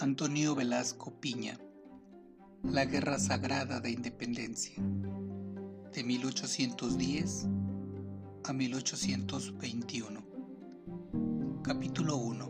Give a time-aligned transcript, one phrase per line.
[0.00, 1.58] Antonio Velasco Piña
[2.62, 4.80] La Guerra Sagrada de Independencia
[5.92, 7.48] de 1810
[8.44, 10.22] a 1821
[11.64, 12.48] Capítulo 1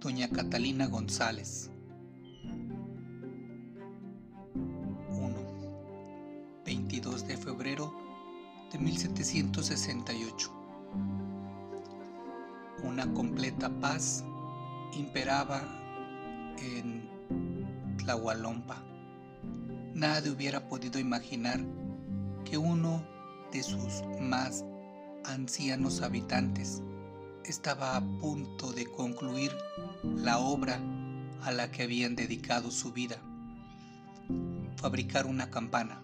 [0.00, 1.70] Doña Catalina González.
[5.08, 7.94] 1 22 de febrero
[8.72, 10.52] de 1768
[12.82, 14.24] Una completa paz
[14.94, 15.62] imperaba
[16.58, 17.08] en
[17.98, 18.82] Tlahualompa.
[19.94, 21.60] Nadie hubiera podido imaginar
[22.44, 23.04] que uno
[23.52, 24.64] de sus más
[25.24, 26.82] ancianos habitantes
[27.44, 29.52] estaba a punto de concluir
[30.02, 30.80] la obra
[31.42, 33.16] a la que habían dedicado su vida.
[34.76, 36.00] Fabricar una campana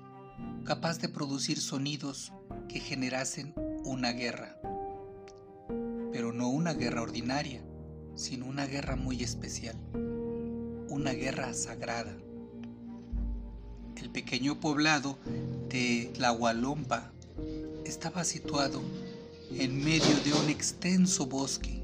[0.64, 2.32] capaz de producir sonidos
[2.68, 4.56] que generasen una guerra,
[6.12, 7.62] pero no una guerra ordinaria,
[8.16, 9.76] sino una guerra muy especial,
[10.88, 12.16] una guerra sagrada.
[13.96, 15.18] El pequeño poblado
[15.68, 17.12] de La Hualompa
[17.84, 18.82] estaba situado
[19.52, 21.82] en medio de un extenso bosque,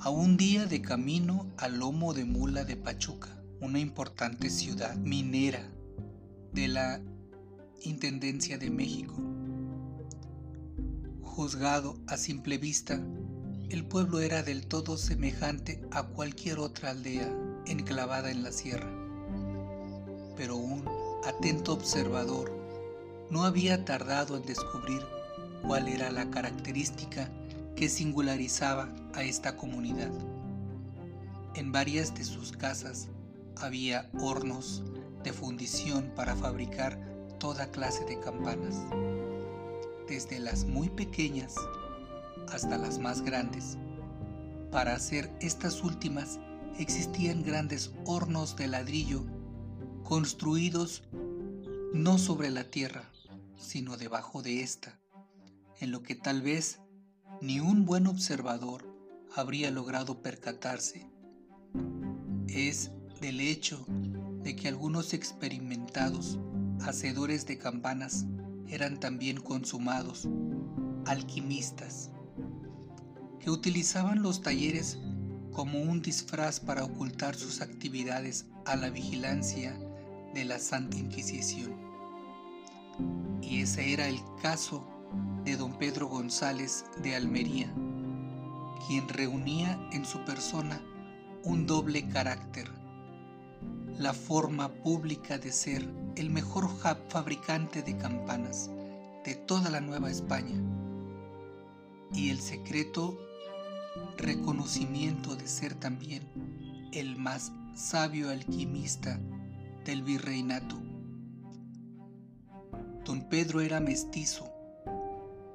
[0.00, 5.68] a un día de camino al lomo de mula de Pachuca, una importante ciudad minera
[6.52, 7.00] de la
[7.82, 9.14] Intendencia de México.
[11.22, 13.00] Juzgado a simple vista,
[13.70, 17.30] el pueblo era del todo semejante a cualquier otra aldea
[17.66, 18.88] enclavada en la sierra.
[20.36, 20.84] Pero un
[21.26, 22.50] atento observador
[23.30, 25.02] no había tardado en descubrir
[25.66, 27.28] cuál era la característica
[27.76, 30.12] que singularizaba a esta comunidad.
[31.54, 33.08] En varias de sus casas
[33.56, 34.82] había hornos
[35.22, 36.98] de fundición para fabricar
[37.38, 38.76] toda clase de campanas,
[40.08, 41.54] desde las muy pequeñas
[42.52, 43.78] hasta las más grandes.
[44.70, 46.38] Para hacer estas últimas
[46.78, 49.24] existían grandes hornos de ladrillo
[50.04, 51.02] construidos
[51.92, 53.10] no sobre la tierra,
[53.56, 54.98] sino debajo de ésta,
[55.80, 56.80] en lo que tal vez
[57.40, 58.86] ni un buen observador
[59.34, 61.10] habría logrado percatarse.
[62.48, 63.84] Es del hecho
[64.42, 66.38] de que algunos experimentados
[66.80, 68.26] hacedores de campanas
[68.68, 70.28] eran también consumados
[71.06, 72.10] alquimistas
[73.48, 74.98] que utilizaban los talleres
[75.52, 79.74] como un disfraz para ocultar sus actividades a la vigilancia
[80.34, 81.74] de la Santa Inquisición.
[83.40, 84.86] Y ese era el caso
[85.46, 87.72] de don Pedro González de Almería,
[88.86, 90.82] quien reunía en su persona
[91.42, 92.70] un doble carácter,
[93.96, 96.68] la forma pública de ser el mejor
[97.08, 98.68] fabricante de campanas
[99.24, 100.60] de toda la Nueva España
[102.12, 103.18] y el secreto
[104.16, 106.22] reconocimiento de ser también
[106.92, 109.20] el más sabio alquimista
[109.84, 110.76] del virreinato.
[113.04, 114.50] Don Pedro era mestizo.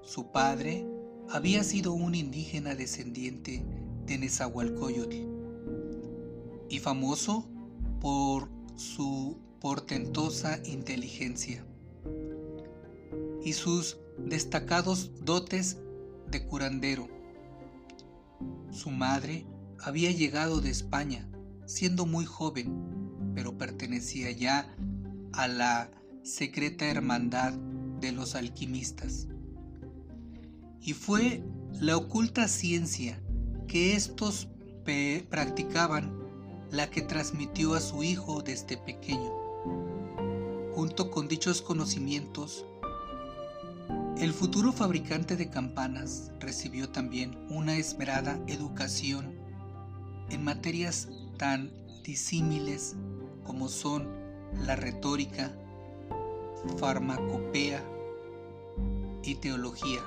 [0.02, 0.86] Su padre
[1.30, 3.64] había sido un indígena descendiente
[4.06, 5.16] de Nezahualcóyotl
[6.70, 7.48] y famoso
[8.00, 11.64] por su portentosa inteligencia
[13.44, 15.78] y sus destacados dotes
[16.30, 17.13] de curandero.
[18.74, 19.46] Su madre
[19.80, 21.30] había llegado de España
[21.66, 24.76] siendo muy joven, pero pertenecía ya
[25.32, 25.92] a la
[26.24, 27.54] secreta hermandad
[28.02, 29.28] de los alquimistas.
[30.82, 31.44] Y fue
[31.80, 33.22] la oculta ciencia
[33.68, 34.50] que estos
[35.30, 36.20] practicaban
[36.72, 39.32] la que transmitió a su hijo desde pequeño.
[40.74, 42.66] Junto con dichos conocimientos,
[44.18, 49.36] el futuro fabricante de campanas recibió también una esmerada educación
[50.30, 51.72] en materias tan
[52.04, 52.96] disímiles
[53.44, 54.08] como son
[54.66, 55.52] la retórica,
[56.78, 57.84] farmacopea
[59.24, 60.02] y teología.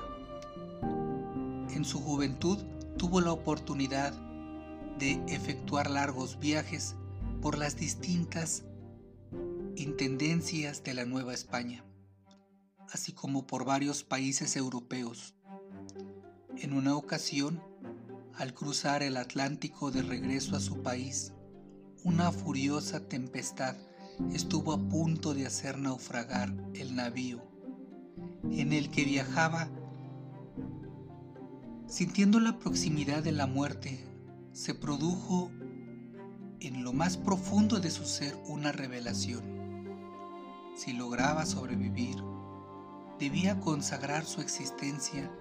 [1.75, 2.57] En su juventud
[2.97, 4.13] tuvo la oportunidad
[4.97, 6.95] de efectuar largos viajes
[7.41, 8.63] por las distintas
[9.75, 11.83] intendencias de la Nueva España
[12.91, 15.33] así como por varios países europeos.
[16.57, 17.61] En una ocasión,
[18.35, 21.33] al cruzar el Atlántico de regreso a su país,
[22.03, 23.75] una furiosa tempestad
[24.33, 27.41] estuvo a punto de hacer naufragar el navío
[28.51, 29.69] en el que viajaba.
[31.87, 34.03] Sintiendo la proximidad de la muerte,
[34.51, 35.51] se produjo
[36.59, 39.43] en lo más profundo de su ser una revelación.
[40.75, 42.17] Si lograba sobrevivir,
[43.19, 45.31] debía consagrar su existencia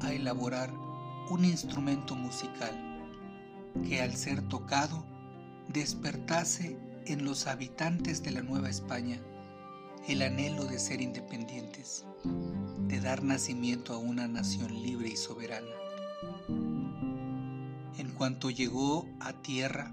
[0.00, 0.72] a elaborar
[1.30, 2.72] un instrumento musical
[3.88, 5.04] que al ser tocado
[5.68, 9.20] despertase en los habitantes de la Nueva España
[10.06, 12.04] el anhelo de ser independientes,
[12.86, 15.66] de dar nacimiento a una nación libre y soberana.
[17.96, 19.92] En cuanto llegó a tierra,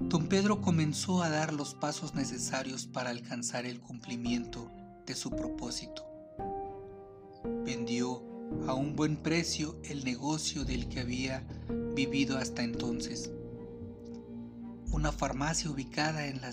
[0.00, 4.68] don Pedro comenzó a dar los pasos necesarios para alcanzar el cumplimiento
[5.06, 6.09] de su propósito.
[7.64, 8.22] Vendió
[8.66, 11.46] a un buen precio el negocio del que había
[11.94, 13.30] vivido hasta entonces.
[14.92, 16.52] Una farmacia ubicada en la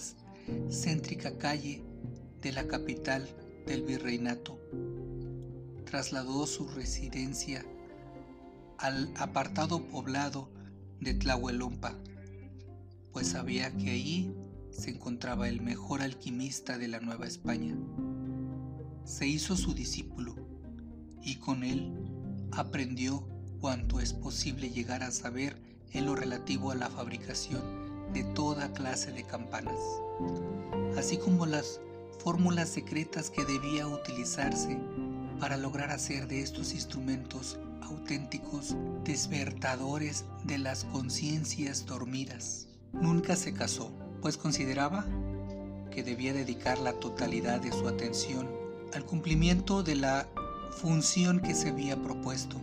[0.69, 1.83] céntrica calle
[2.42, 3.27] de la capital
[3.65, 4.59] del virreinato.
[5.86, 7.65] Trasladó su residencia
[8.77, 10.50] al apartado poblado
[11.00, 11.95] de Tlahuelompa,
[13.12, 14.33] pues sabía que allí
[14.71, 17.75] se encontraba el mejor alquimista de la Nueva España.
[19.06, 20.47] Se hizo su discípulo
[21.24, 21.92] y con él
[22.52, 23.24] aprendió
[23.60, 25.58] cuanto es posible llegar a saber
[25.94, 27.62] en lo relativo a la fabricación
[28.14, 29.80] de toda clase de campanas,
[30.98, 31.81] así como las
[32.24, 34.80] fórmulas secretas que debía utilizarse
[35.40, 42.68] para lograr hacer de estos instrumentos auténticos despertadores de las conciencias dormidas.
[42.92, 43.92] Nunca se casó,
[44.22, 45.06] pues consideraba
[45.92, 48.50] que debía dedicar la totalidad de su atención
[48.94, 50.28] al cumplimiento de la
[50.72, 52.58] función que se había propuesto.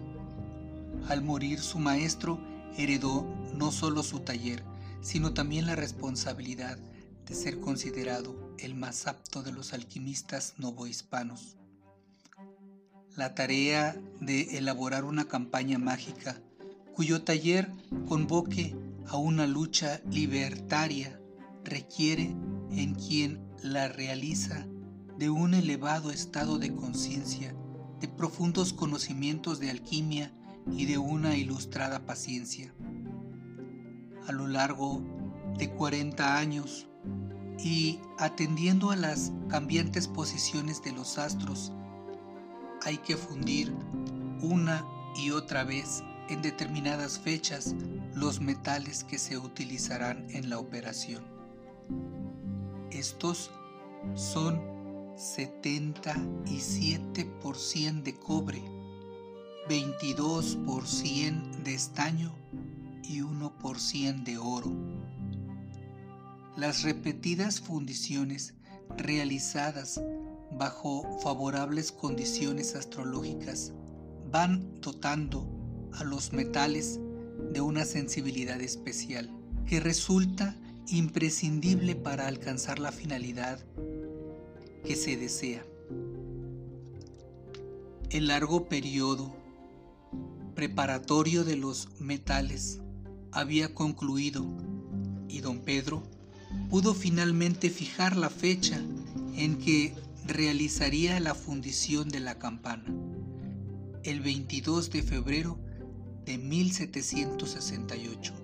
[1.09, 2.41] Al morir su maestro
[2.77, 4.63] heredó no solo su taller,
[5.01, 6.79] sino también la responsabilidad
[7.27, 11.57] de ser considerado el más apto de los alquimistas novohispanos.
[13.17, 16.41] La tarea de elaborar una campaña mágica
[16.95, 17.71] cuyo taller
[18.09, 18.77] convoque
[19.09, 21.21] a una lucha libertaria
[21.65, 22.35] requiere
[22.71, 24.67] en quien la realiza
[25.19, 27.55] de un elevado estado de conciencia,
[28.05, 30.31] de profundos conocimientos de alquimia
[30.71, 32.75] y de una ilustrada paciencia.
[34.27, 35.03] A lo largo
[35.57, 36.87] de 40 años,
[37.59, 41.73] y atendiendo a las cambiantes posiciones de los astros,
[42.83, 43.75] hay que fundir
[44.43, 44.85] una
[45.17, 47.75] y otra vez en determinadas fechas
[48.13, 51.25] los metales que se utilizarán en la operación.
[52.91, 53.51] Estos
[54.15, 54.74] son
[55.17, 58.63] 77% de cobre,
[59.69, 62.35] 22% de estaño
[63.05, 64.73] y 1% de oro.
[66.57, 68.55] Las repetidas fundiciones
[68.97, 70.01] realizadas
[70.53, 73.73] bajo favorables condiciones astrológicas
[74.31, 75.47] van dotando
[75.93, 76.99] a los metales
[77.53, 79.29] de una sensibilidad especial
[79.67, 80.57] que resulta
[80.89, 83.59] imprescindible para alcanzar la finalidad
[84.85, 85.65] que se desea.
[88.11, 89.35] El largo periodo
[90.55, 92.81] preparatorio de los metales
[93.33, 94.47] había concluido
[95.29, 96.05] y don Pedro
[96.71, 98.81] pudo finalmente fijar la fecha
[99.37, 99.93] en que
[100.27, 102.87] realizaría la fundición de la campana,
[104.05, 105.59] el 22 de febrero
[106.25, 108.44] de 1768.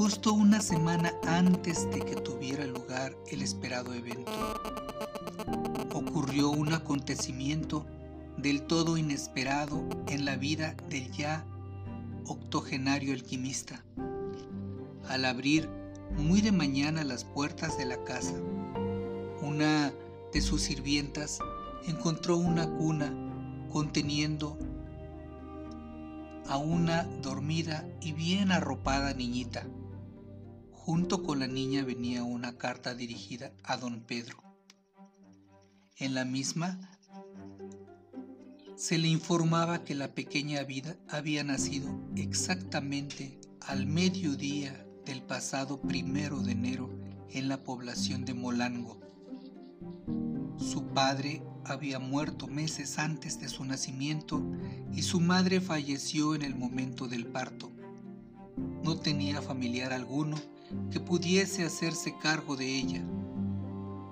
[0.00, 4.32] Justo una semana antes de que tuviera lugar el esperado evento,
[5.92, 7.84] ocurrió un acontecimiento
[8.38, 11.44] del todo inesperado en la vida del ya
[12.24, 13.84] octogenario alquimista.
[15.06, 15.68] Al abrir
[16.16, 18.36] muy de mañana las puertas de la casa.
[19.42, 19.92] Una
[20.32, 21.40] de sus sirvientas
[21.86, 23.12] encontró una cuna
[23.70, 24.56] conteniendo
[26.48, 29.66] a una dormida y bien arropada niñita.
[30.90, 34.42] Junto con la niña venía una carta dirigida a don Pedro.
[35.96, 36.80] En la misma
[38.74, 46.40] se le informaba que la pequeña vida había nacido exactamente al mediodía del pasado primero
[46.40, 46.90] de enero
[47.28, 48.98] en la población de Molango.
[50.58, 54.42] Su padre había muerto meses antes de su nacimiento
[54.92, 57.70] y su madre falleció en el momento del parto.
[58.82, 60.36] No tenía familiar alguno
[60.90, 63.02] que pudiese hacerse cargo de ella,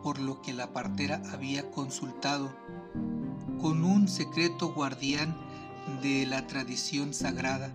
[0.02, 2.50] por lo que la partera había consultado
[3.60, 5.36] con un secreto guardián
[6.02, 7.72] de la tradición sagrada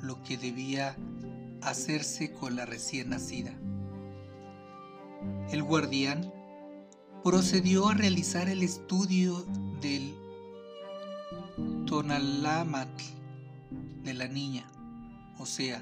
[0.00, 0.96] lo que debía
[1.62, 3.52] hacerse con la recién nacida.
[5.50, 6.32] El guardián
[7.22, 9.46] procedió a realizar el estudio
[9.80, 10.14] del
[11.86, 13.04] tonalamatl
[14.02, 14.66] de la niña,
[15.38, 15.80] o sea,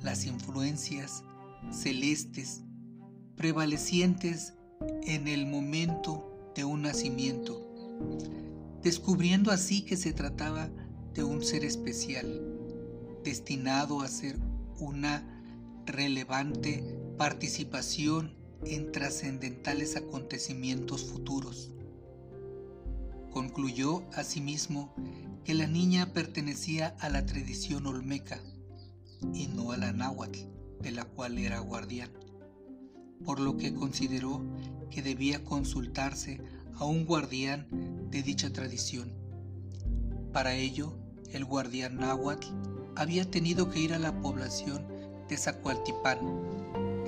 [0.00, 1.24] las influencias
[1.70, 2.62] celestes
[3.36, 4.54] prevalecientes
[5.02, 7.64] en el momento de un nacimiento,
[8.82, 10.70] descubriendo así que se trataba
[11.14, 12.42] de un ser especial,
[13.24, 14.38] destinado a ser
[14.78, 15.34] una
[15.86, 16.82] relevante
[17.16, 21.70] participación en trascendentales acontecimientos futuros.
[23.30, 24.94] Concluyó asimismo
[25.44, 28.40] que la niña pertenecía a la tradición olmeca
[29.32, 30.40] y no a la náhuatl,
[30.80, 32.10] de la cual era guardián,
[33.24, 34.44] por lo que consideró
[34.90, 36.40] que debía consultarse
[36.76, 37.66] a un guardián
[38.10, 39.12] de dicha tradición.
[40.32, 40.96] Para ello,
[41.32, 42.46] el guardián náhuatl
[42.96, 44.86] había tenido que ir a la población
[45.28, 46.18] de Zacualtipán,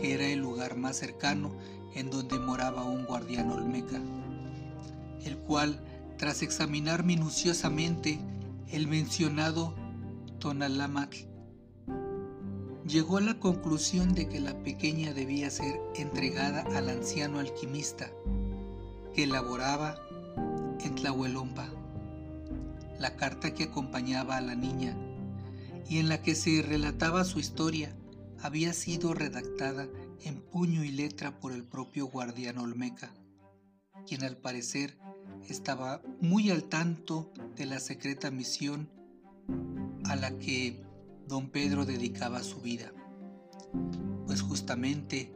[0.00, 1.56] que era el lugar más cercano
[1.94, 4.00] en donde moraba un guardián olmeca,
[5.24, 5.80] el cual,
[6.16, 8.20] tras examinar minuciosamente
[8.68, 9.74] el mencionado
[10.38, 11.29] Tonalamatl,
[12.90, 18.10] llegó a la conclusión de que la pequeña debía ser entregada al anciano alquimista
[19.14, 19.96] que laboraba
[20.82, 21.68] en Tlahuelompa.
[22.98, 24.96] La carta que acompañaba a la niña
[25.88, 27.96] y en la que se relataba su historia
[28.42, 29.86] había sido redactada
[30.24, 33.14] en puño y letra por el propio guardián Olmeca,
[34.04, 34.98] quien al parecer
[35.48, 38.90] estaba muy al tanto de la secreta misión
[40.04, 40.89] a la que
[41.30, 42.92] don Pedro dedicaba su vida,
[44.26, 45.32] pues justamente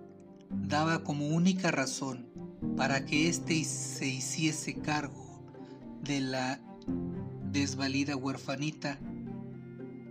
[0.51, 2.29] daba como única razón
[2.77, 5.41] para que éste se hiciese cargo
[6.03, 6.61] de la
[7.53, 8.99] desvalida huerfanita,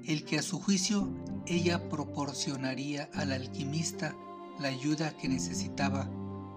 [0.05, 1.13] el que a su juicio
[1.47, 4.15] ella proporcionaría al alquimista
[4.61, 6.09] la ayuda que necesitaba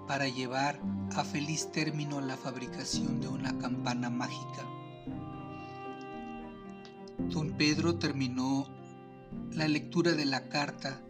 [0.06, 0.80] para llevar
[1.16, 4.64] a feliz término la fabricación de una campana mágica.
[7.18, 8.75] Don Pedro terminó
[9.52, 11.00] la lectura de la carta,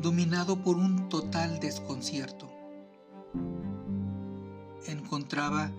[0.00, 2.50] dominado por un total desconcierto.
[4.86, 5.70] Encontraba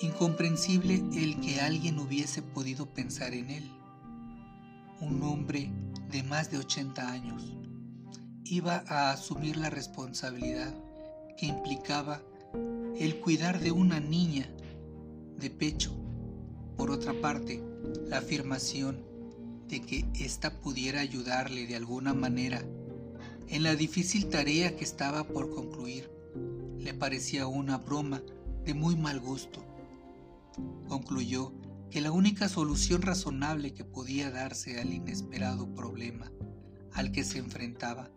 [0.00, 3.70] incomprensible el que alguien hubiese podido pensar en él.
[5.00, 5.70] Un hombre
[6.10, 7.54] de más de 80 años
[8.44, 10.74] iba a asumir la responsabilidad
[11.36, 12.22] que implicaba
[12.98, 14.48] el cuidar de una niña
[15.38, 15.92] de pecho.
[16.76, 17.62] Por otra parte,
[18.06, 19.07] la afirmación
[19.68, 22.64] de que ésta pudiera ayudarle de alguna manera
[23.48, 26.10] en la difícil tarea que estaba por concluir.
[26.78, 28.22] Le parecía una broma
[28.64, 29.64] de muy mal gusto.
[30.88, 31.52] Concluyó
[31.90, 36.30] que la única solución razonable que podía darse al inesperado problema
[36.92, 38.10] al que se enfrentaba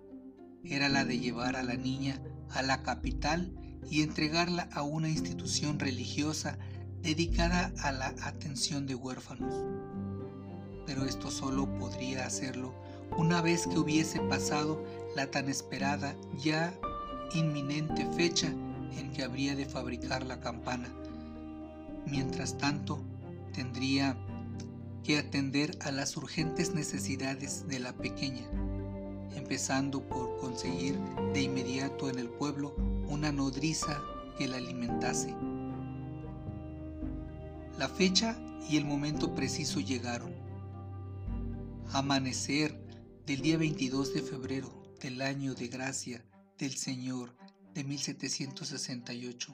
[0.63, 3.53] era la de llevar a la niña a la capital
[3.89, 6.57] y entregarla a una institución religiosa
[7.01, 9.55] dedicada a la atención de huérfanos
[10.93, 12.73] pero esto solo podría hacerlo
[13.17, 14.83] una vez que hubiese pasado
[15.15, 16.73] la tan esperada, ya
[17.33, 18.47] inminente fecha
[18.97, 20.89] en que habría de fabricar la campana.
[22.05, 22.99] Mientras tanto,
[23.53, 24.17] tendría
[25.05, 28.45] que atender a las urgentes necesidades de la pequeña,
[29.33, 30.99] empezando por conseguir
[31.33, 32.75] de inmediato en el pueblo
[33.07, 34.01] una nodriza
[34.37, 35.33] que la alimentase.
[37.79, 38.37] La fecha
[38.69, 40.40] y el momento preciso llegaron
[41.93, 42.79] amanecer
[43.25, 46.25] del día 22 de febrero del año de gracia
[46.57, 47.35] del Señor
[47.73, 49.53] de 1768.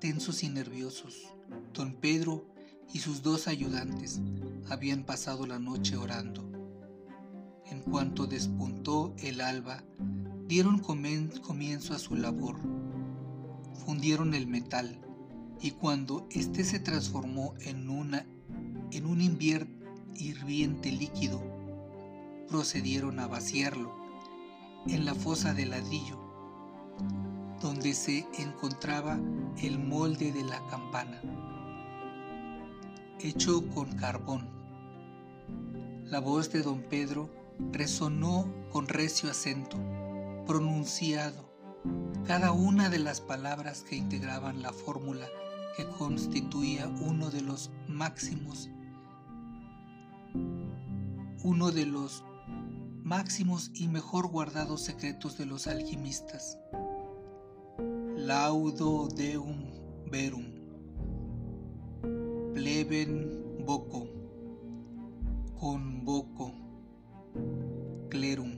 [0.00, 1.34] Tensos y nerviosos,
[1.74, 2.46] don Pedro
[2.94, 4.22] y sus dos ayudantes
[4.70, 6.42] habían pasado la noche orando.
[7.66, 9.84] En cuanto despuntó el alba,
[10.48, 12.56] dieron comienzo a su labor.
[13.84, 14.98] Fundieron el metal
[15.60, 18.26] y cuando éste se transformó en, una,
[18.90, 19.81] en un invierno
[20.16, 21.40] hirviente líquido,
[22.48, 23.94] procedieron a vaciarlo
[24.86, 26.18] en la fosa de ladrillo,
[27.60, 29.18] donde se encontraba
[29.62, 31.22] el molde de la campana,
[33.20, 34.48] hecho con carbón.
[36.04, 37.30] La voz de don Pedro
[37.70, 39.78] resonó con recio acento,
[40.46, 41.50] pronunciado,
[42.26, 45.26] cada una de las palabras que integraban la fórmula
[45.76, 48.68] que constituía uno de los máximos
[51.44, 52.24] uno de los
[53.02, 56.58] máximos y mejor guardados secretos de los alquimistas.
[58.16, 59.64] Laudo deum
[60.10, 60.44] verum.
[62.54, 64.06] Pleben voco.
[65.58, 66.52] Convoco.
[68.08, 68.56] Clerum.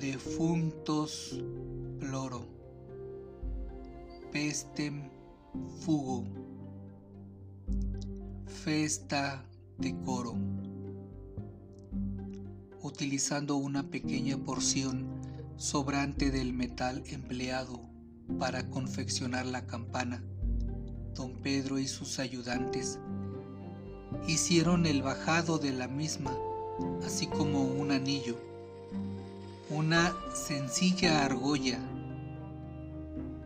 [0.00, 1.40] Defuntos
[2.00, 2.46] ploro.
[4.32, 5.10] Pestem
[5.80, 6.24] fugo.
[8.46, 9.44] Festa
[9.78, 10.36] decoro
[12.82, 15.06] utilizando una pequeña porción
[15.56, 17.80] sobrante del metal empleado
[18.38, 20.22] para confeccionar la campana.
[21.14, 22.98] Don Pedro y sus ayudantes
[24.28, 26.36] hicieron el bajado de la misma
[27.06, 28.36] así como un anillo,
[29.70, 31.78] una sencilla argolla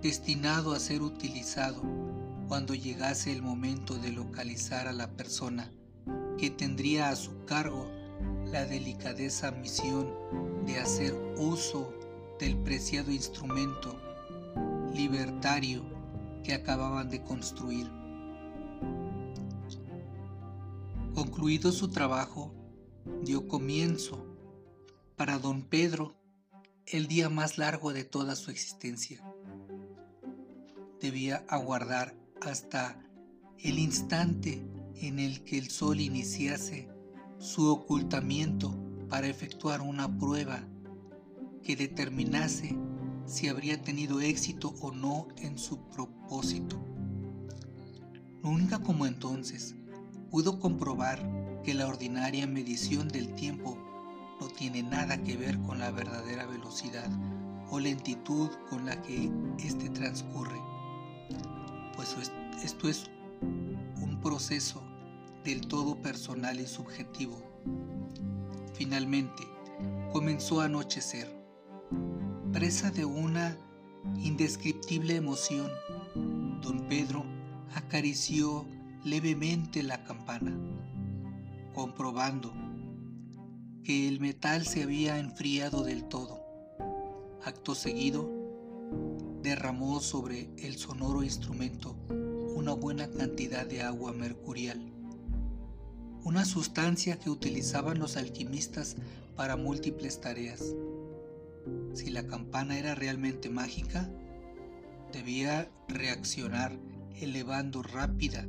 [0.02, 1.82] destinado a ser utilizado
[2.48, 5.70] cuando llegase el momento de localizar a la persona
[6.38, 7.90] que tendría a su cargo
[8.46, 10.12] la delicadeza misión
[10.64, 11.92] de hacer uso
[12.38, 13.98] del preciado instrumento
[14.94, 15.84] libertario
[16.44, 17.90] que acababan de construir.
[21.14, 22.54] Concluido su trabajo,
[23.22, 24.24] dio comienzo
[25.16, 26.14] para don Pedro
[26.86, 29.22] el día más largo de toda su existencia.
[31.00, 33.02] Debía aguardar hasta
[33.58, 34.62] el instante
[35.00, 36.88] en el que el sol iniciase
[37.38, 38.74] su ocultamiento
[39.08, 40.60] para efectuar una prueba
[41.62, 42.76] que determinase
[43.26, 46.82] si habría tenido éxito o no en su propósito.
[48.42, 49.74] Nunca como entonces
[50.30, 53.76] pudo comprobar que la ordinaria medición del tiempo
[54.40, 57.10] no tiene nada que ver con la verdadera velocidad
[57.70, 60.58] o lentitud con la que éste transcurre,
[61.96, 62.16] pues
[62.64, 63.10] esto es
[64.00, 64.87] un proceso
[65.48, 67.42] del todo personal y subjetivo.
[68.74, 69.44] Finalmente,
[70.12, 71.26] comenzó a anochecer.
[72.52, 73.56] Presa de una
[74.18, 75.70] indescriptible emoción,
[76.60, 77.24] don Pedro
[77.74, 78.66] acarició
[79.04, 80.54] levemente la campana,
[81.74, 82.52] comprobando
[83.84, 86.42] que el metal se había enfriado del todo.
[87.42, 88.30] Acto seguido,
[89.42, 91.96] derramó sobre el sonoro instrumento
[92.54, 94.97] una buena cantidad de agua mercurial,
[96.24, 98.96] una sustancia que utilizaban los alquimistas
[99.36, 100.74] para múltiples tareas.
[101.94, 104.10] Si la campana era realmente mágica,
[105.12, 106.78] debía reaccionar
[107.14, 108.46] elevando rápida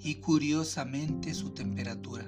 [0.00, 2.24] y curiosamente su temperatura.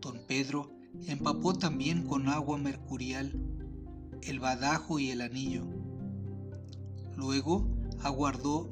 [0.00, 0.70] Don Pedro
[1.06, 3.32] empapó también con agua mercurial
[4.22, 5.64] el badajo y el anillo.
[7.16, 7.66] Luego
[8.02, 8.70] aguardó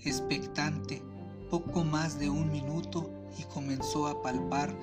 [0.00, 1.02] expectante
[1.50, 4.74] poco más de un minuto y comenzó a palpar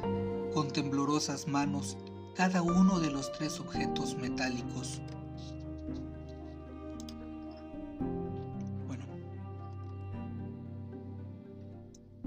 [0.53, 1.97] con temblorosas manos
[2.35, 5.01] cada uno de los tres objetos metálicos.
[8.87, 9.05] Bueno,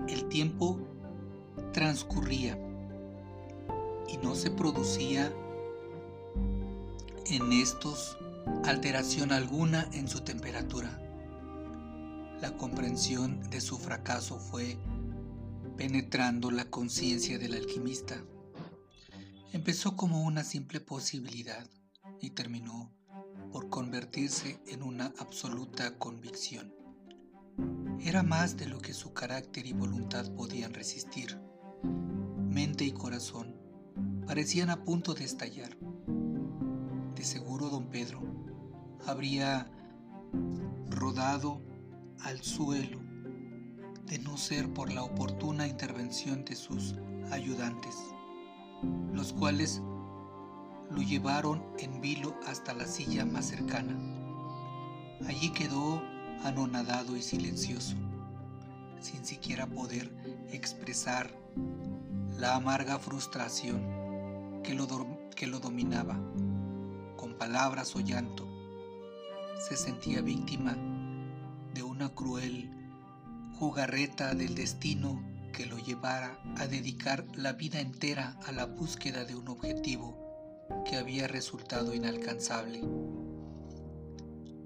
[0.09, 0.78] el tiempo
[1.72, 2.59] transcurría
[4.09, 5.33] y no se producía
[7.26, 8.16] en estos
[8.64, 10.98] alteración alguna en su temperatura.
[12.40, 14.78] La comprensión de su fracaso fue
[15.78, 18.20] penetrando la conciencia del alquimista.
[19.52, 21.70] Empezó como una simple posibilidad
[22.20, 22.92] y terminó
[23.52, 26.74] por convertirse en una absoluta convicción.
[28.00, 31.38] Era más de lo que su carácter y voluntad podían resistir.
[31.84, 33.54] Mente y corazón
[34.26, 35.78] parecían a punto de estallar.
[37.14, 38.20] De seguro don Pedro
[39.06, 39.70] habría
[40.90, 41.62] rodado
[42.18, 43.08] al suelo
[44.09, 46.94] de no ser por la oportuna intervención de sus
[47.31, 47.94] ayudantes,
[49.12, 49.83] los cuales
[50.90, 53.94] lo llevaron en vilo hasta la silla más cercana.
[55.27, 56.03] Allí quedó
[56.42, 57.97] anonadado y silencioso,
[59.01, 60.11] sin siquiera poder
[60.53, 61.31] expresar
[62.38, 64.87] la amarga frustración que lo,
[65.35, 66.18] que lo dominaba.
[67.16, 68.49] Con palabras o llanto,
[69.68, 70.77] se sentía víctima
[71.75, 72.77] de una cruel
[73.59, 75.21] jugarreta del destino
[75.53, 80.16] que lo llevara a dedicar la vida entera a la búsqueda de un objetivo
[80.88, 82.81] que había resultado inalcanzable.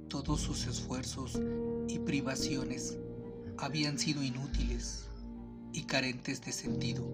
[0.09, 1.41] Todos sus esfuerzos
[1.89, 2.99] y privaciones
[3.57, 5.07] habían sido inútiles
[5.73, 7.09] y carentes de sentido.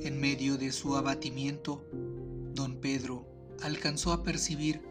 [0.00, 1.86] En medio de su abatimiento,
[2.52, 3.28] don Pedro
[3.62, 4.82] alcanzó a percibir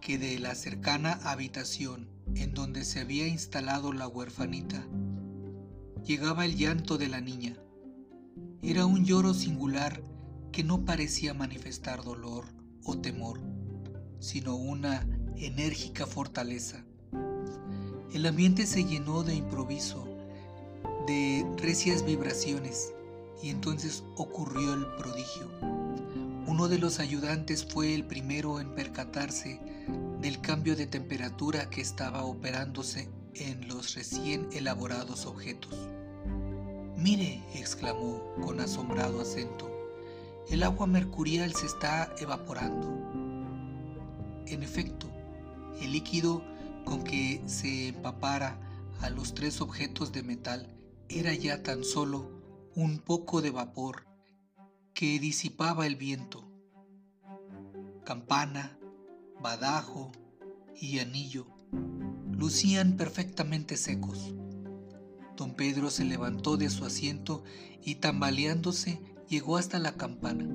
[0.00, 4.86] que de la cercana habitación en donde se había instalado la huerfanita,
[6.04, 7.56] llegaba el llanto de la niña.
[8.62, 10.02] Era un lloro singular
[10.52, 12.44] que no parecía manifestar dolor
[12.84, 13.40] o temor,
[14.18, 16.84] sino una enérgica fortaleza.
[18.12, 20.06] El ambiente se llenó de improviso,
[21.06, 22.92] de recias vibraciones,
[23.42, 25.81] y entonces ocurrió el prodigio.
[26.52, 29.58] Uno de los ayudantes fue el primero en percatarse
[30.20, 35.74] del cambio de temperatura que estaba operándose en los recién elaborados objetos.
[36.94, 39.70] Mire, exclamó con asombrado acento,
[40.50, 42.86] el agua mercurial se está evaporando.
[44.46, 45.06] En efecto,
[45.80, 46.44] el líquido
[46.84, 48.58] con que se empapara
[49.00, 50.68] a los tres objetos de metal
[51.08, 52.30] era ya tan solo
[52.74, 54.11] un poco de vapor
[54.94, 56.48] que disipaba el viento.
[58.04, 58.78] Campana,
[59.40, 60.12] badajo
[60.80, 61.46] y anillo
[62.42, 64.34] lucían perfectamente secos.
[65.36, 67.44] Don Pedro se levantó de su asiento
[67.84, 70.48] y tambaleándose llegó hasta la campana.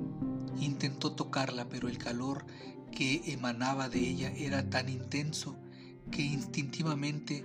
[0.60, 2.44] Intentó tocarla, pero el calor
[2.92, 5.56] que emanaba de ella era tan intenso
[6.10, 7.44] que instintivamente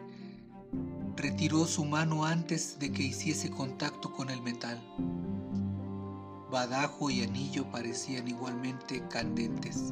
[1.16, 4.82] retiró su mano antes de que hiciese contacto con el metal.
[6.54, 9.92] Badajo y anillo parecían igualmente candentes.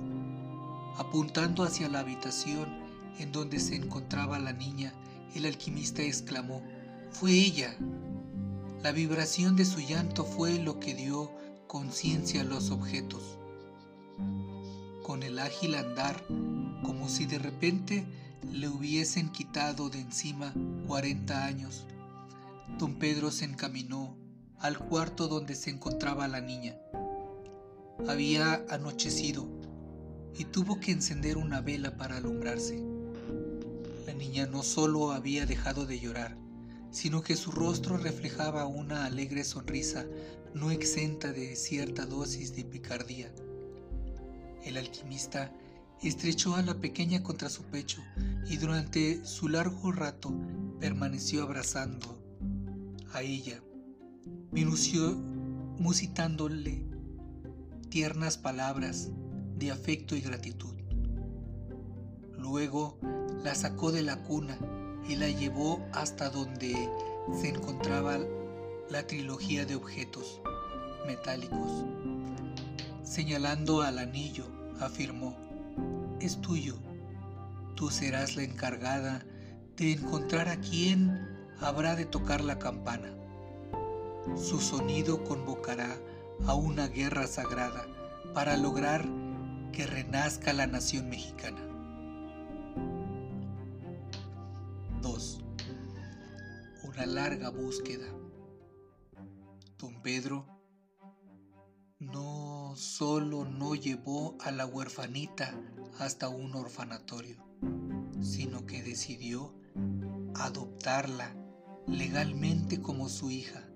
[0.95, 2.69] Apuntando hacia la habitación
[3.17, 4.93] en donde se encontraba la niña,
[5.33, 6.61] el alquimista exclamó,
[7.09, 7.75] Fue ella.
[8.83, 11.31] La vibración de su llanto fue lo que dio
[11.65, 13.39] conciencia a los objetos.
[15.01, 16.23] Con el ágil andar,
[16.83, 18.05] como si de repente
[18.51, 20.53] le hubiesen quitado de encima
[20.85, 21.87] cuarenta años.
[22.77, 24.20] Don Pedro se encaminó
[24.61, 26.77] al cuarto donde se encontraba la niña.
[28.07, 29.47] Había anochecido
[30.37, 32.83] y tuvo que encender una vela para alumbrarse.
[34.05, 36.37] La niña no solo había dejado de llorar,
[36.91, 40.05] sino que su rostro reflejaba una alegre sonrisa
[40.53, 43.31] no exenta de cierta dosis de picardía.
[44.63, 45.51] El alquimista
[46.03, 48.01] estrechó a la pequeña contra su pecho
[48.47, 50.33] y durante su largo rato
[50.79, 52.21] permaneció abrazando
[53.13, 53.61] a ella,
[54.51, 55.13] minució,
[55.79, 56.83] musitándole
[57.89, 59.09] tiernas palabras
[59.57, 60.73] de afecto y gratitud.
[62.37, 62.97] Luego
[63.43, 64.57] la sacó de la cuna
[65.07, 66.89] y la llevó hasta donde
[67.39, 68.19] se encontraba
[68.89, 70.41] la trilogía de objetos
[71.05, 71.85] metálicos.
[73.03, 74.45] Señalando al anillo,
[74.79, 75.35] afirmó,
[76.19, 76.75] es tuyo.
[77.75, 79.25] Tú serás la encargada
[79.77, 81.19] de encontrar a quien
[81.59, 83.13] habrá de tocar la campana.
[84.35, 85.97] Su sonido convocará
[86.45, 87.85] a una guerra sagrada
[88.33, 89.05] para lograr
[89.71, 91.59] que renazca la nación mexicana.
[95.01, 95.43] 2.
[96.83, 98.05] Una larga búsqueda.
[99.77, 100.45] Don Pedro
[101.99, 105.53] no solo no llevó a la huerfanita
[105.99, 107.43] hasta un orfanatorio,
[108.21, 109.53] sino que decidió
[110.35, 111.35] adoptarla
[111.87, 113.70] legalmente como su hija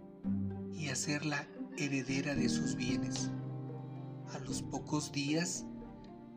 [0.75, 3.31] y hacerla heredera de sus bienes.
[4.33, 5.65] A los pocos días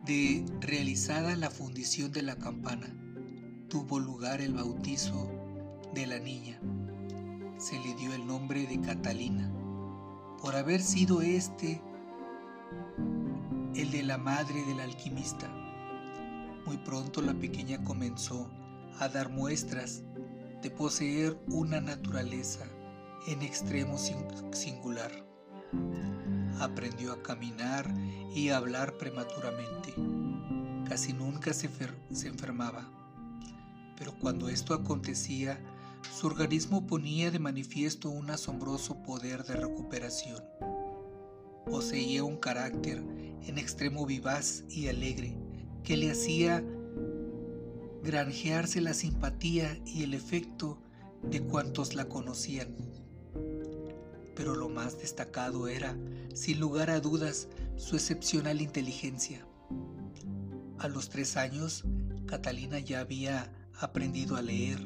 [0.04, 2.86] de realizada la fundición de la campana,
[3.68, 5.30] tuvo lugar el bautizo
[5.94, 6.60] de la niña.
[7.58, 9.52] Se le dio el nombre de Catalina
[10.40, 11.82] por haber sido este
[13.74, 15.48] el de la madre del alquimista.
[16.64, 18.50] Muy pronto la pequeña comenzó
[18.98, 20.02] a dar muestras
[20.62, 22.66] de poseer una naturaleza
[23.26, 25.12] en extremo singular.
[26.60, 27.92] Aprendió a caminar
[28.34, 29.94] y a hablar prematuramente.
[30.88, 31.68] Casi nunca se,
[32.12, 32.88] se enfermaba.
[33.96, 35.58] Pero cuando esto acontecía,
[36.16, 40.42] su organismo ponía de manifiesto un asombroso poder de recuperación.
[41.66, 42.98] Poseía un carácter
[43.46, 45.36] en extremo vivaz y alegre
[45.84, 46.64] que le hacía
[48.02, 50.78] granjearse la simpatía y el efecto
[51.22, 52.74] de cuantos la conocían.
[54.38, 55.96] Pero lo más destacado era,
[56.32, 59.44] sin lugar a dudas, su excepcional inteligencia.
[60.78, 61.84] A los tres años,
[62.26, 64.78] Catalina ya había aprendido a leer,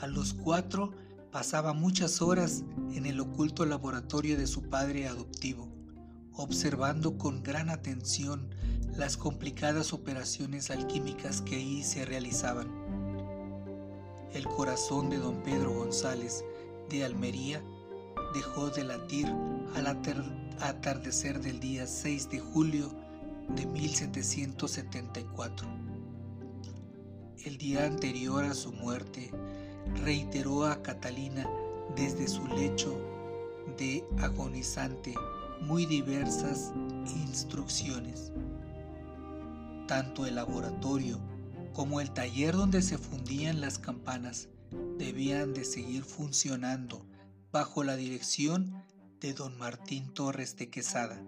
[0.00, 0.90] a los cuatro
[1.30, 5.68] pasaba muchas horas en el oculto laboratorio de su padre adoptivo,
[6.32, 8.50] observando con gran atención
[8.96, 12.68] las complicadas operaciones alquímicas que ahí se realizaban.
[14.32, 16.44] El corazón de don Pedro González
[16.90, 17.62] de Almería
[18.32, 19.26] dejó de latir
[19.74, 19.86] al
[20.60, 22.90] atardecer del día 6 de julio
[23.54, 25.68] de 1774.
[27.44, 29.30] El día anterior a su muerte,
[30.04, 31.48] reiteró a Catalina
[31.96, 32.96] desde su lecho
[33.76, 35.14] de agonizante
[35.60, 36.72] muy diversas
[37.06, 38.32] instrucciones.
[39.86, 41.18] Tanto el laboratorio
[41.72, 44.48] como el taller donde se fundían las campanas
[44.98, 47.04] debían de seguir funcionando
[47.52, 48.82] bajo la dirección
[49.20, 51.22] de don Martín Torres de Quesada,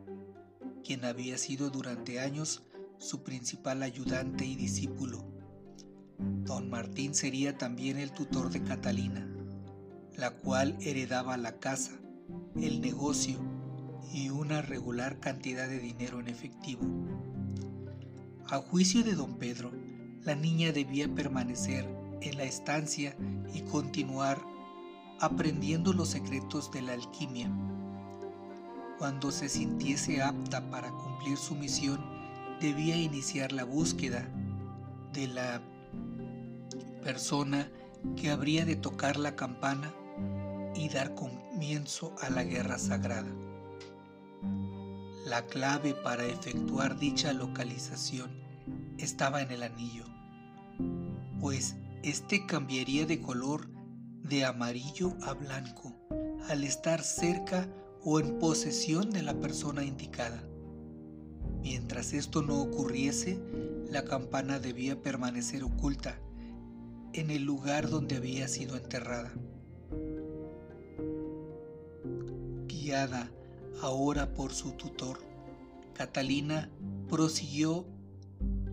[0.82, 2.62] quien había sido durante años
[2.98, 5.34] su principal ayudante y discípulo
[6.18, 9.26] Don Martín sería también el tutor de Catalina,
[10.16, 11.92] la cual heredaba la casa,
[12.60, 13.38] el negocio
[14.12, 16.82] y una regular cantidad de dinero en efectivo.
[18.48, 19.72] A juicio de don Pedro,
[20.22, 21.84] la niña debía permanecer
[22.20, 23.16] en la estancia
[23.52, 24.53] y continuar
[25.20, 27.50] aprendiendo los secretos de la alquimia.
[28.98, 32.00] Cuando se sintiese apta para cumplir su misión,
[32.60, 34.28] debía iniciar la búsqueda
[35.12, 35.60] de la
[37.02, 37.68] persona
[38.16, 39.92] que habría de tocar la campana
[40.74, 43.30] y dar comienzo a la guerra sagrada.
[45.26, 48.30] La clave para efectuar dicha localización
[48.98, 50.04] estaba en el anillo,
[51.40, 53.73] pues este cambiaría de color
[54.24, 55.94] de amarillo a blanco
[56.48, 57.68] al estar cerca
[58.02, 60.42] o en posesión de la persona indicada.
[61.62, 63.38] Mientras esto no ocurriese,
[63.90, 66.18] la campana debía permanecer oculta
[67.12, 69.32] en el lugar donde había sido enterrada.
[72.66, 73.30] Guiada
[73.80, 75.18] ahora por su tutor,
[75.94, 76.70] Catalina
[77.08, 77.86] prosiguió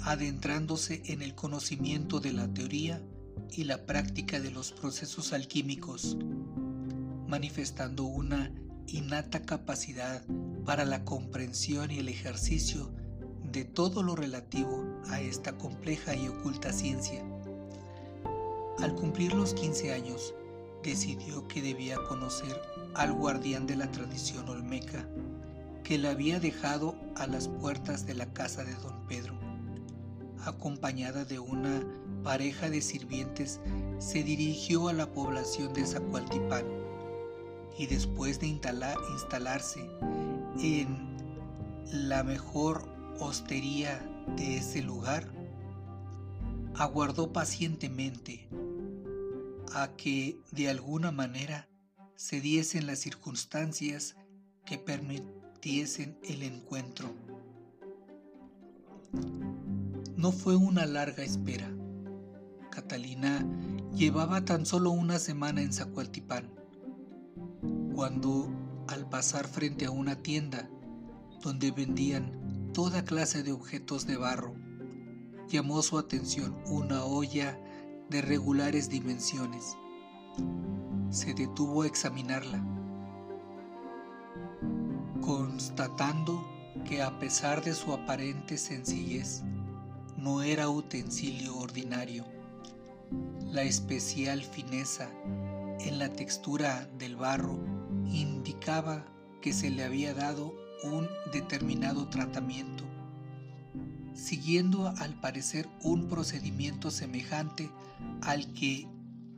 [0.01, 3.01] adentrándose en el conocimiento de la teoría
[3.51, 6.17] y la práctica de los procesos alquímicos,
[7.27, 8.51] manifestando una
[8.87, 10.23] innata capacidad
[10.65, 12.91] para la comprensión y el ejercicio
[13.51, 17.23] de todo lo relativo a esta compleja y oculta ciencia.
[18.79, 20.33] Al cumplir los 15 años,
[20.83, 22.59] decidió que debía conocer
[22.95, 25.07] al guardián de la tradición olmeca
[25.83, 29.40] que la había dejado a las puertas de la casa de don Pedro.
[30.45, 31.83] Acompañada de una
[32.23, 33.59] pareja de sirvientes,
[33.99, 36.65] se dirigió a la población de Zacualtipán
[37.77, 39.89] y después de instalarse
[40.59, 41.11] en
[41.91, 42.87] la mejor
[43.19, 43.99] hostería
[44.35, 45.31] de ese lugar,
[46.75, 48.47] aguardó pacientemente
[49.73, 51.69] a que de alguna manera
[52.15, 54.15] se diesen las circunstancias
[54.65, 57.09] que permitiesen el encuentro.
[60.21, 61.67] No fue una larga espera.
[62.69, 63.43] Catalina
[63.91, 66.47] llevaba tan solo una semana en Zacualtipán,
[67.95, 68.47] cuando
[68.87, 70.69] al pasar frente a una tienda
[71.41, 74.53] donde vendían toda clase de objetos de barro,
[75.49, 77.59] llamó su atención una olla
[78.11, 79.75] de regulares dimensiones.
[81.09, 82.63] Se detuvo a examinarla,
[85.19, 86.47] constatando
[86.85, 89.41] que a pesar de su aparente sencillez,
[90.21, 92.25] no era utensilio ordinario.
[93.51, 95.09] La especial fineza
[95.79, 97.59] en la textura del barro
[98.05, 99.03] indicaba
[99.41, 100.53] que se le había dado
[100.83, 102.83] un determinado tratamiento,
[104.13, 107.71] siguiendo al parecer un procedimiento semejante
[108.21, 108.87] al que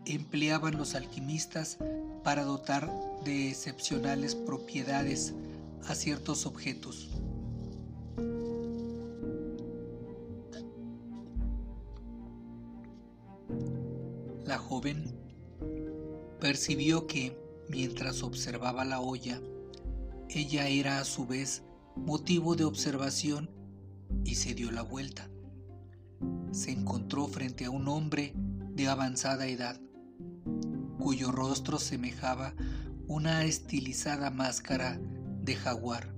[0.06, 1.78] empleaban los alquimistas
[2.26, 2.92] para dotar
[3.24, 5.34] de excepcionales propiedades
[5.88, 7.10] a ciertos objetos.
[16.54, 17.36] Percibió que,
[17.68, 19.42] mientras observaba la olla,
[20.30, 21.64] ella era a su vez
[21.96, 23.50] motivo de observación
[24.24, 25.32] y se dio la vuelta.
[26.52, 29.82] Se encontró frente a un hombre de avanzada edad,
[31.00, 32.54] cuyo rostro semejaba
[33.08, 35.02] una estilizada máscara
[35.42, 36.14] de jaguar,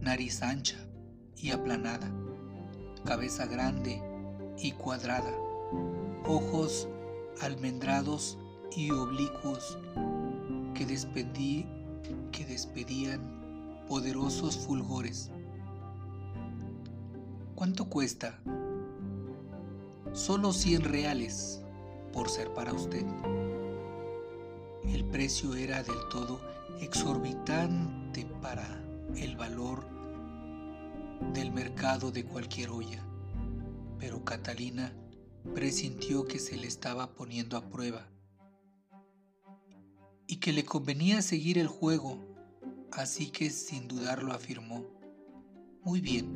[0.00, 0.78] nariz ancha
[1.36, 2.10] y aplanada,
[3.04, 4.00] cabeza grande
[4.56, 5.36] y cuadrada,
[6.24, 6.88] ojos
[7.42, 8.38] almendrados
[8.76, 9.78] y oblicuos
[10.74, 11.66] que, despedí,
[12.32, 15.30] que despedían poderosos fulgores.
[17.54, 18.40] ¿Cuánto cuesta?
[20.12, 21.62] Solo 100 reales
[22.12, 23.04] por ser para usted.
[24.84, 26.40] El precio era del todo
[26.80, 28.66] exorbitante para
[29.16, 29.84] el valor
[31.32, 33.02] del mercado de cualquier olla,
[33.98, 34.92] pero Catalina
[35.54, 38.08] presintió que se le estaba poniendo a prueba
[40.26, 42.18] y que le convenía seguir el juego,
[42.92, 44.84] así que sin dudarlo afirmó,
[45.82, 46.34] muy bien,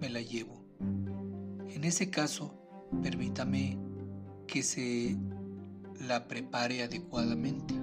[0.00, 0.64] me la llevo.
[1.68, 2.54] En ese caso,
[3.02, 3.78] permítame
[4.46, 5.16] que se
[6.06, 7.74] la prepare adecuadamente.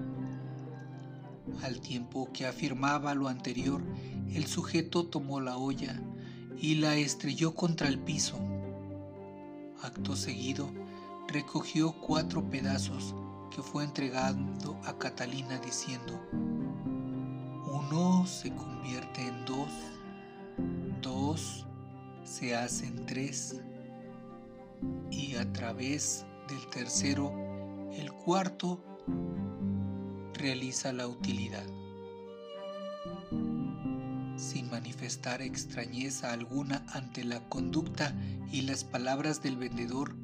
[1.63, 3.81] Al tiempo que afirmaba lo anterior,
[4.33, 5.99] el sujeto tomó la olla
[6.59, 8.39] y la estrelló contra el piso.
[9.81, 10.69] Acto seguido,
[11.27, 13.15] recogió cuatro pedazos
[13.51, 16.19] que fue entregando a Catalina diciendo,
[17.67, 19.69] uno se convierte en dos,
[21.01, 21.67] dos
[22.23, 23.61] se hacen tres
[25.09, 27.33] y a través del tercero,
[27.91, 28.81] el cuarto
[30.33, 31.65] realiza la utilidad.
[34.37, 38.15] Sin manifestar extrañeza alguna ante la conducta
[38.51, 40.15] y las palabras del vendedor,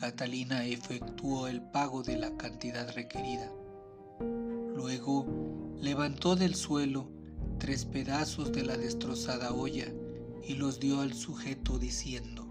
[0.00, 3.52] Catalina efectuó el pago de la cantidad requerida.
[4.74, 5.26] Luego
[5.78, 7.06] levantó del suelo
[7.58, 9.92] tres pedazos de la destrozada olla
[10.48, 12.46] y los dio al sujeto diciendo,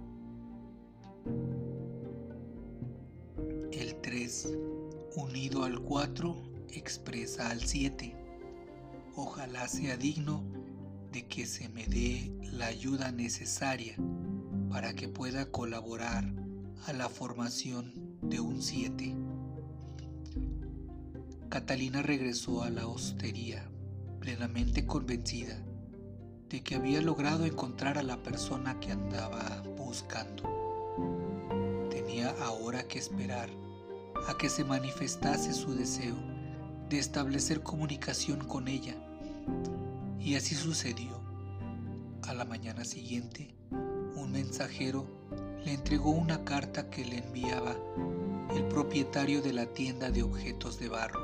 [3.71, 4.55] el 3
[5.15, 6.35] unido al 4
[6.69, 8.15] expresa al 7.
[9.15, 10.43] Ojalá sea digno
[11.11, 13.95] de que se me dé la ayuda necesaria
[14.69, 16.31] para que pueda colaborar
[16.87, 19.15] a la formación de un 7.
[21.49, 23.69] Catalina regresó a la hostería
[24.19, 25.57] plenamente convencida
[26.49, 30.43] de que había logrado encontrar a la persona que andaba buscando.
[31.89, 33.49] Tenía ahora que esperar
[34.27, 36.15] a que se manifestase su deseo
[36.89, 38.95] de establecer comunicación con ella.
[40.19, 41.19] Y así sucedió.
[42.23, 45.18] A la mañana siguiente, un mensajero
[45.65, 47.75] le entregó una carta que le enviaba
[48.55, 51.19] el propietario de la tienda de objetos de barro,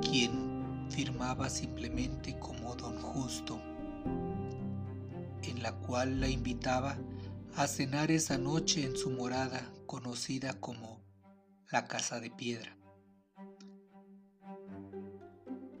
[0.00, 3.60] quien firmaba simplemente como don Justo,
[5.42, 6.96] en la cual la invitaba
[7.56, 11.02] a cenar esa noche en su morada conocida como
[11.70, 12.76] la Casa de Piedra.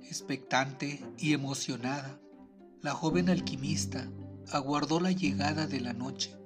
[0.02, 2.20] Expectante y emocionada,
[2.82, 4.08] la joven alquimista
[4.50, 6.38] aguardó la llegada de la noche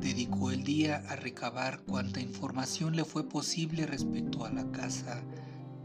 [0.00, 5.22] Dedicó el día a recabar cuanta información le fue posible respecto a la casa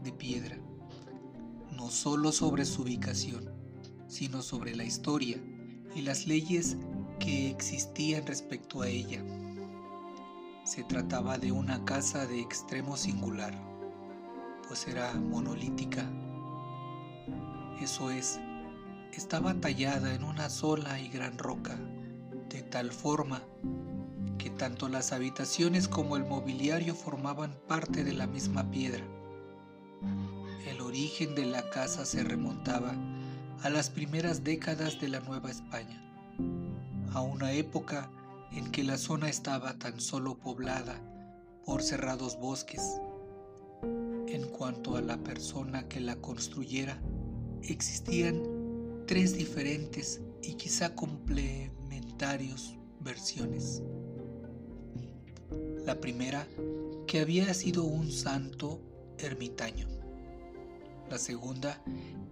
[0.02, 0.58] de piedra,
[1.72, 3.50] no solo sobre su ubicación,
[4.06, 5.38] sino sobre la historia
[5.94, 6.76] y las leyes
[7.18, 9.24] que existían respecto a ella.
[10.64, 13.54] Se trataba de una casa de extremo singular,
[14.68, 16.08] pues era monolítica.
[17.80, 18.38] Eso es,
[19.12, 21.78] estaba tallada en una sola y gran roca,
[22.52, 23.42] de tal forma
[24.38, 29.02] que tanto las habitaciones como el mobiliario formaban parte de la misma piedra.
[30.68, 32.94] El origen de la casa se remontaba
[33.62, 36.02] a las primeras décadas de la Nueva España,
[37.12, 38.10] a una época
[38.52, 41.00] en que la zona estaba tan solo poblada
[41.64, 42.82] por cerrados bosques.
[44.26, 47.00] En cuanto a la persona que la construyera,
[47.62, 48.42] existían
[49.06, 53.82] tres diferentes y quizá complementarios versiones.
[55.84, 56.46] La primera,
[57.06, 58.80] que había sido un santo
[59.18, 59.88] ermitaño.
[61.10, 61.82] La segunda,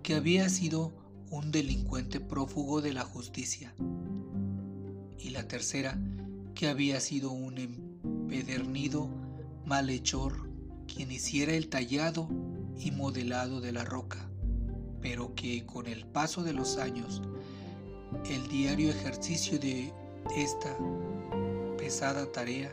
[0.02, 0.92] que había sido
[1.30, 3.74] un delincuente prófugo de la justicia.
[5.18, 5.98] Y la tercera,
[6.54, 9.08] que había sido un empedernido
[9.66, 10.48] malhechor
[10.86, 12.28] quien hiciera el tallado
[12.78, 14.28] y modelado de la roca,
[15.00, 17.22] pero que con el paso de los años,
[18.28, 19.92] el diario ejercicio de
[20.36, 20.76] esta
[21.78, 22.72] pesada tarea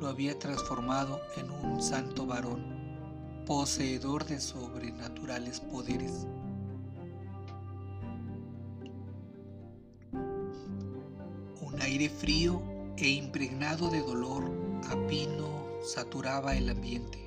[0.00, 2.64] lo había transformado en un santo varón,
[3.46, 6.26] poseedor de sobrenaturales poderes.
[11.60, 12.62] Un aire frío
[12.96, 14.50] e impregnado de dolor
[14.88, 15.48] a pino
[15.82, 17.18] saturaba el ambiente.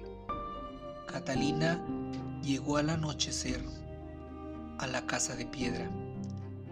[1.08, 1.80] Catalina
[2.42, 3.62] llegó al anochecer
[4.80, 5.90] a la casa de piedra.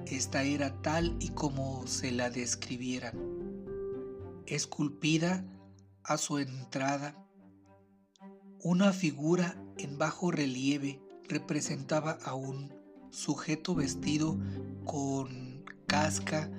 [0.07, 3.13] Esta era tal y como se la describiera,
[4.45, 5.45] esculpida
[6.03, 7.15] a su entrada,
[8.63, 12.73] una figura en bajo relieve representaba a un
[13.09, 14.37] sujeto vestido
[14.85, 16.51] con casca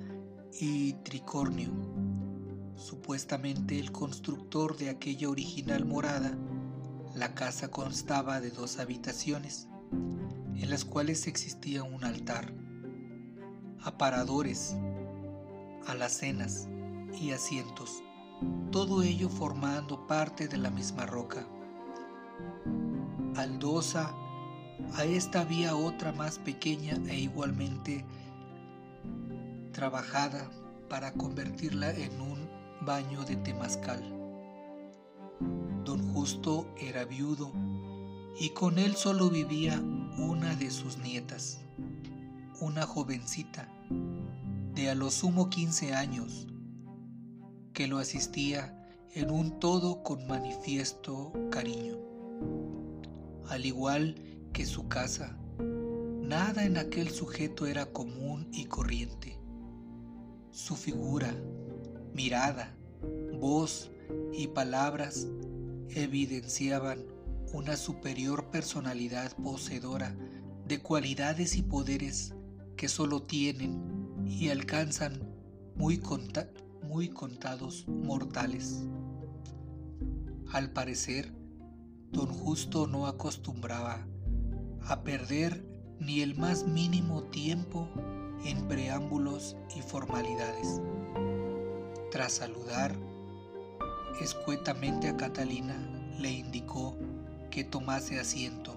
[0.59, 1.71] y tricornio.
[2.75, 6.37] Supuestamente el constructor de aquella original morada,
[7.15, 12.53] la casa constaba de dos habitaciones, en las cuales existía un altar,
[13.83, 14.75] aparadores,
[15.87, 16.67] alacenas
[17.19, 18.03] y asientos
[18.71, 21.45] todo ello formando parte de la misma roca.
[23.35, 24.11] Aldosa,
[24.95, 28.05] a esta había otra más pequeña e igualmente
[29.71, 30.49] trabajada
[30.89, 32.49] para convertirla en un
[32.81, 34.01] baño de temazcal.
[35.83, 37.51] Don Justo era viudo
[38.39, 39.79] y con él solo vivía
[40.17, 41.59] una de sus nietas,
[42.63, 43.67] una jovencita
[44.73, 46.47] de a lo sumo 15 años,
[47.73, 51.97] que lo asistía en un todo con manifiesto cariño.
[53.49, 54.15] Al igual
[54.53, 55.37] que su casa,
[56.21, 59.37] nada en aquel sujeto era común y corriente.
[60.49, 61.35] Su figura,
[62.13, 62.77] mirada,
[63.41, 63.91] voz
[64.31, 65.27] y palabras
[65.89, 66.99] evidenciaban
[67.51, 70.15] una superior personalidad poseedora
[70.65, 72.33] de cualidades y poderes
[72.75, 75.19] que solo tienen y alcanzan
[75.75, 76.01] muy,
[76.87, 78.85] muy contados mortales.
[80.51, 81.33] Al parecer,
[82.11, 84.07] don Justo no acostumbraba
[84.81, 85.65] a perder
[85.99, 87.87] ni el más mínimo tiempo
[88.45, 90.81] en preámbulos y formalidades.
[92.11, 92.95] Tras saludar
[94.21, 95.75] escuetamente a Catalina,
[96.19, 96.97] le indicó
[97.49, 98.75] que tomase asiento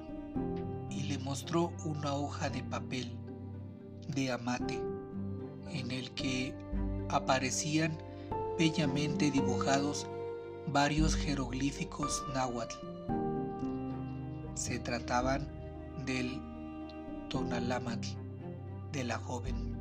[0.90, 3.15] y le mostró una hoja de papel
[4.08, 4.80] de amate
[5.70, 6.54] en el que
[7.08, 7.96] aparecían
[8.58, 10.06] bellamente dibujados
[10.68, 12.74] varios jeroglíficos náhuatl.
[14.54, 15.46] Se trataban
[16.04, 16.40] del
[17.28, 18.08] Tonalámatl
[18.92, 19.76] de la joven,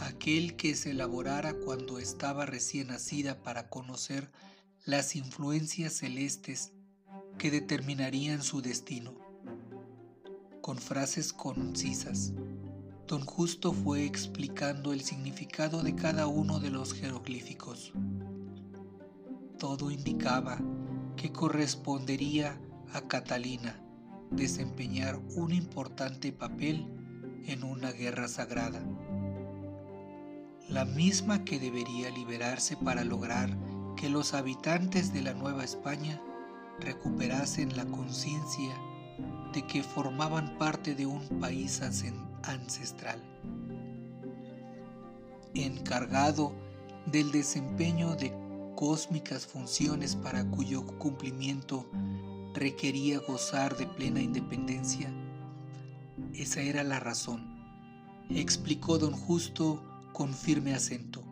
[0.00, 4.30] aquel que se elaborara cuando estaba recién nacida para conocer
[4.84, 6.72] las influencias celestes
[7.38, 9.14] que determinarían su destino.
[10.60, 12.32] Con frases concisas,
[13.06, 17.92] don Justo fue explicando el significado de cada uno de los jeroglíficos.
[19.58, 20.58] Todo indicaba
[21.16, 22.60] que correspondería
[22.92, 23.80] a Catalina
[24.30, 26.86] desempeñar un importante papel
[27.46, 28.82] en una guerra sagrada,
[30.68, 33.56] la misma que debería liberarse para lograr
[33.96, 36.20] que los habitantes de la Nueva España
[36.80, 38.74] recuperasen la conciencia
[39.52, 41.82] de que formaban parte de un país
[42.44, 43.20] ancestral.
[45.54, 46.52] Encargado
[47.06, 48.32] del desempeño de
[48.76, 51.86] cósmicas funciones para cuyo cumplimiento
[52.54, 55.12] requería gozar de plena independencia.
[56.34, 57.44] Esa era la razón,
[58.30, 59.82] explicó don Justo
[60.12, 61.22] con firme acento,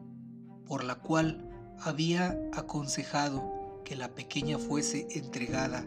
[0.67, 1.47] por la cual
[1.81, 5.85] había aconsejado que la pequeña fuese entregada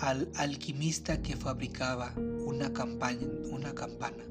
[0.00, 2.72] al alquimista que fabricaba una,
[3.50, 4.24] una campana,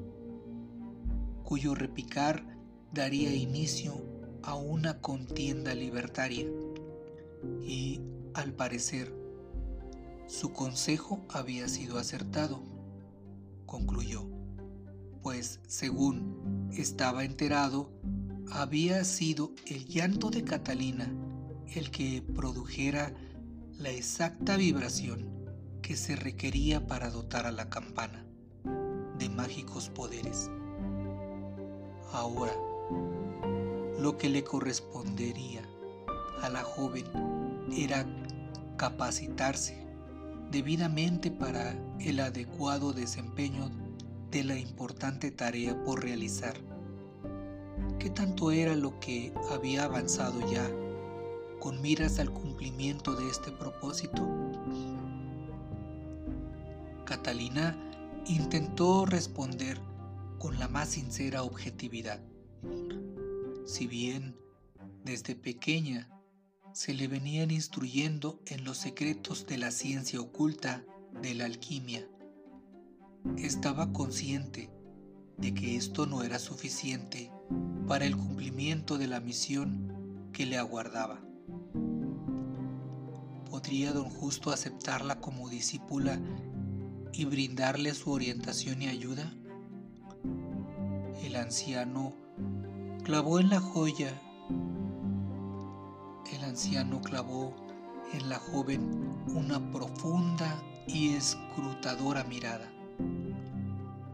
[1.50, 2.44] cuyo repicar
[2.92, 4.00] daría inicio
[4.44, 6.46] a una contienda libertaria.
[7.60, 8.00] Y,
[8.34, 9.12] al parecer,
[10.28, 12.62] su consejo había sido acertado,
[13.66, 14.28] concluyó,
[15.22, 17.90] pues según estaba enterado,
[18.52, 21.12] había sido el llanto de Catalina
[21.74, 23.12] el que produjera
[23.76, 25.28] la exacta vibración
[25.82, 28.24] que se requería para dotar a la campana
[29.18, 30.48] de mágicos poderes.
[32.12, 32.52] Ahora,
[34.00, 35.62] lo que le correspondería
[36.42, 37.04] a la joven
[37.72, 38.04] era
[38.76, 39.86] capacitarse
[40.50, 43.70] debidamente para el adecuado desempeño
[44.32, 46.54] de la importante tarea por realizar.
[48.00, 50.68] ¿Qué tanto era lo que había avanzado ya
[51.60, 54.26] con miras al cumplimiento de este propósito?
[57.04, 57.76] Catalina
[58.26, 59.89] intentó responder
[60.40, 62.18] con la más sincera objetividad.
[63.66, 64.38] Si bien
[65.04, 66.08] desde pequeña
[66.72, 70.82] se le venían instruyendo en los secretos de la ciencia oculta
[71.20, 72.08] de la alquimia.
[73.36, 74.70] Estaba consciente
[75.36, 77.30] de que esto no era suficiente
[77.86, 81.20] para el cumplimiento de la misión que le aguardaba.
[83.50, 86.18] ¿Podría don Justo aceptarla como discípula
[87.12, 89.34] y brindarle su orientación y ayuda?
[91.22, 92.14] El anciano
[93.04, 94.20] clavó en la joya
[96.32, 97.52] el anciano clavó
[98.12, 102.70] en la joven una profunda y escrutadora mirada.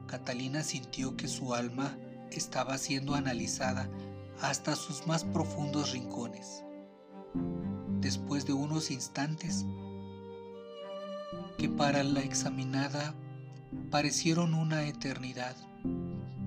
[0.07, 1.96] Catalina sintió que su alma
[2.30, 3.88] estaba siendo analizada
[4.40, 6.64] hasta sus más profundos rincones.
[8.00, 9.66] Después de unos instantes
[11.59, 13.14] que para la examinada
[13.90, 15.57] parecieron una eternidad,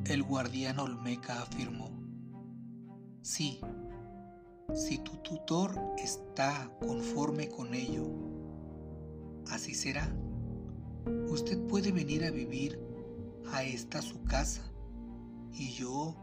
[0.05, 1.89] el guardián Olmeca afirmó,
[3.21, 3.59] sí,
[4.73, 8.07] si tu tutor está conforme con ello,
[9.49, 10.11] así será.
[11.29, 12.79] Usted puede venir a vivir
[13.51, 14.61] a esta su casa
[15.53, 16.15] y yo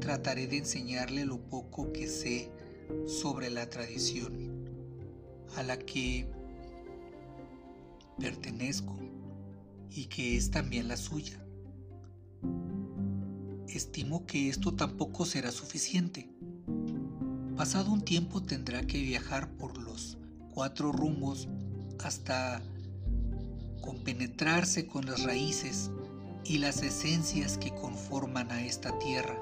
[0.00, 2.50] trataré de enseñarle lo poco que sé
[3.06, 4.66] sobre la tradición
[5.56, 6.26] a la que
[8.18, 8.96] pertenezco
[9.90, 11.41] y que es también la suya.
[13.68, 16.28] Estimo que esto tampoco será suficiente.
[17.56, 20.18] Pasado un tiempo tendrá que viajar por los
[20.52, 21.48] cuatro rumbos
[22.02, 22.62] hasta
[23.80, 25.90] compenetrarse con las raíces
[26.44, 29.38] y las esencias que conforman a esta tierra.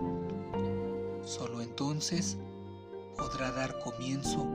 [1.25, 2.37] Solo entonces
[3.16, 4.47] podrá dar comienzo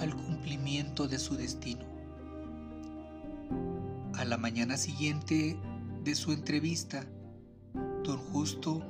[0.00, 1.84] al cumplimiento de su destino.
[4.14, 5.58] A la mañana siguiente
[6.04, 7.06] de su entrevista,
[8.04, 8.82] don Justo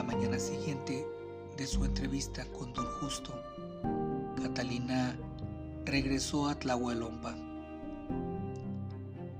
[0.00, 1.06] la mañana siguiente
[1.58, 3.34] de su entrevista con don Justo,
[4.42, 5.14] Catalina
[5.84, 7.36] regresó a Tlahualompa.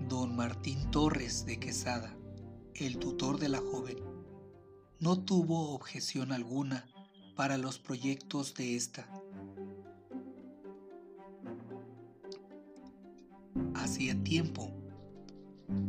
[0.06, 2.14] Don Martín Torres de Quesada,
[2.74, 3.96] el tutor de la joven,
[4.98, 6.86] no tuvo objeción alguna
[7.36, 9.08] para los proyectos de esta.
[13.72, 14.70] Hacía tiempo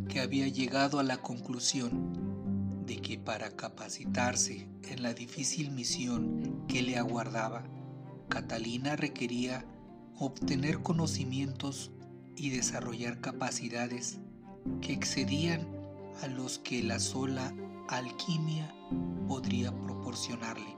[0.08, 2.41] que había llegado a la conclusión
[2.86, 7.64] de que para capacitarse en la difícil misión que le aguardaba,
[8.30, 9.66] Catalina requería
[10.18, 11.92] obtener conocimientos
[12.36, 14.20] y desarrollar capacidades
[14.82, 15.68] que excedían
[16.22, 17.54] a los que la sola
[17.88, 18.74] alquimia
[19.28, 20.76] podría proporcionarle.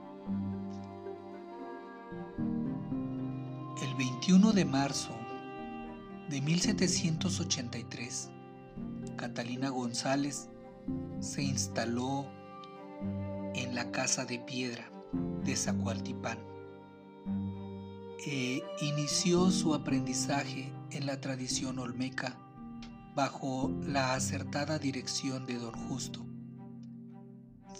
[3.82, 5.14] El 21 de marzo
[6.28, 8.30] de 1783,
[9.16, 10.48] Catalina González
[11.20, 12.26] se instaló
[13.54, 14.90] en la Casa de Piedra
[15.44, 16.38] de Zacualtipán
[18.26, 22.38] e inició su aprendizaje en la tradición olmeca
[23.14, 26.24] bajo la acertada dirección de don Justo.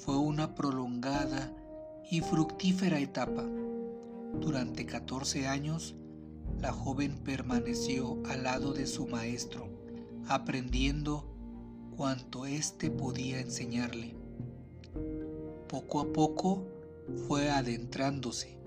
[0.05, 1.53] Fue una prolongada
[2.11, 3.45] y fructífera etapa.
[4.41, 5.97] Durante 14 años,
[6.61, 9.69] la joven permaneció al lado de su maestro,
[10.29, 11.34] aprendiendo
[11.97, 14.15] cuanto éste podía enseñarle.
[15.69, 16.67] Poco a poco
[17.27, 18.59] fue adentrándose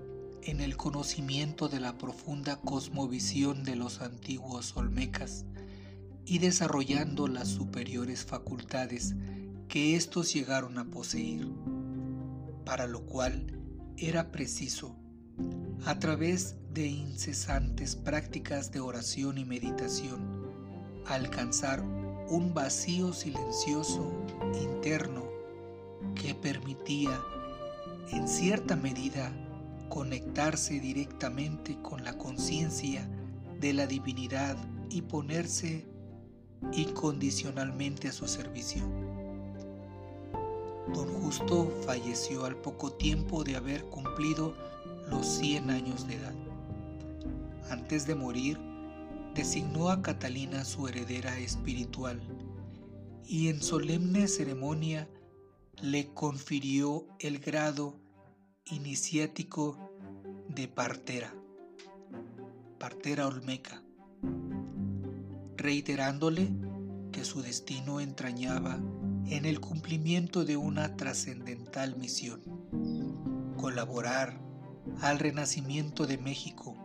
[0.43, 5.45] en el conocimiento de la profunda cosmovisión de los antiguos olmecas
[6.25, 9.15] y desarrollando las superiores facultades
[9.67, 11.47] que éstos llegaron a poseer,
[12.65, 13.57] para lo cual
[13.97, 14.95] era preciso,
[15.85, 20.45] a través de incesantes prácticas de oración y meditación,
[21.05, 21.83] alcanzar
[22.29, 24.11] un vacío silencioso
[24.61, 25.23] interno
[26.15, 27.21] que permitía,
[28.11, 29.31] en cierta medida,
[29.89, 33.07] conectarse directamente con la conciencia
[33.59, 34.57] de la divinidad
[34.89, 35.85] y ponerse
[36.73, 38.83] incondicionalmente a su servicio.
[40.93, 44.53] Don Justo falleció al poco tiempo de haber cumplido
[45.09, 46.33] los 100 años de edad.
[47.69, 48.57] Antes de morir,
[49.37, 52.19] designó a Catalina su heredera espiritual
[53.27, 55.07] y en solemne ceremonia
[55.79, 57.99] le confirió el grado
[58.65, 59.77] iniciático
[60.49, 61.35] de partera,
[62.79, 63.83] partera olmeca,
[65.55, 66.49] reiterándole
[67.11, 68.79] que su destino entrañaba
[69.27, 72.41] en el cumplimiento de una trascendental misión,
[73.55, 74.41] colaborar
[74.99, 76.75] al renacimiento de México,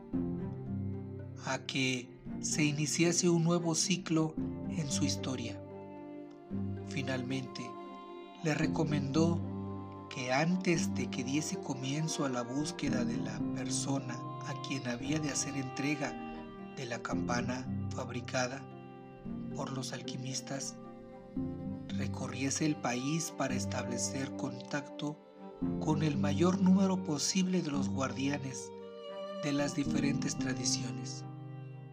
[1.47, 2.12] a que
[2.43, 4.35] se iniciase un nuevo ciclo
[4.69, 5.57] en su historia.
[6.89, 7.63] Finalmente,
[8.43, 9.41] le recomendó
[10.11, 14.19] que antes de que diese comienzo a la búsqueda de la persona
[14.49, 16.13] a quien había de hacer entrega
[16.77, 17.65] de la campana
[17.95, 18.61] fabricada
[19.55, 20.75] por los alquimistas,
[21.87, 25.17] recorriese el país para establecer contacto
[25.79, 28.69] con el mayor número posible de los guardianes
[29.45, 31.25] de las diferentes tradiciones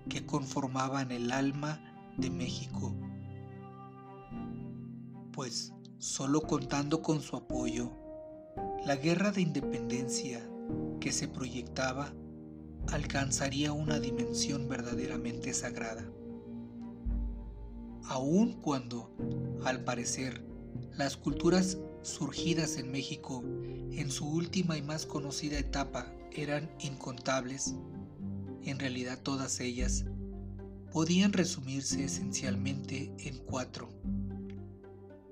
[0.09, 1.79] que conformaban el alma
[2.17, 2.93] de México.
[5.31, 7.91] Pues solo contando con su apoyo,
[8.85, 10.41] la guerra de independencia
[10.99, 12.13] que se proyectaba
[12.91, 16.03] alcanzaría una dimensión verdaderamente sagrada.
[18.05, 19.15] Aun cuando,
[19.63, 20.43] al parecer,
[20.97, 27.75] las culturas surgidas en México en su última y más conocida etapa eran incontables,
[28.65, 30.05] en realidad todas ellas,
[30.91, 33.89] podían resumirse esencialmente en cuatro,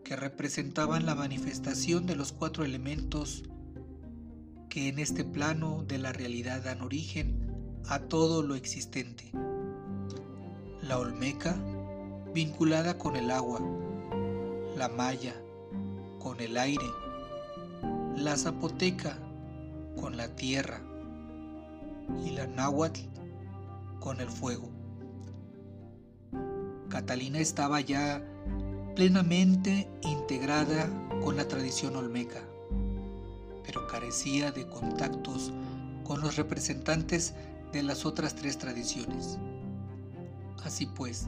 [0.03, 3.43] que representaban la manifestación de los cuatro elementos
[4.69, 7.47] que en este plano de la realidad dan origen
[7.87, 9.31] a todo lo existente.
[10.81, 11.57] La olmeca,
[12.33, 13.59] vinculada con el agua,
[14.77, 15.35] la maya,
[16.19, 16.85] con el aire,
[18.15, 19.17] la zapoteca,
[19.99, 20.81] con la tierra,
[22.25, 23.01] y la náhuatl,
[23.99, 24.69] con el fuego.
[26.89, 28.23] Catalina estaba ya
[28.95, 30.89] plenamente integrada
[31.23, 32.41] con la tradición olmeca,
[33.65, 35.51] pero carecía de contactos
[36.03, 37.33] con los representantes
[37.73, 39.37] de las otras tres tradiciones.
[40.63, 41.27] Así pues,